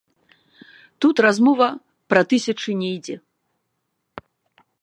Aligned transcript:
Тут 1.05 1.15
размова 1.25 1.69
пра 2.13 2.21
тысячы 2.33 2.71
не 2.83 2.89
ідзе. 2.97 3.15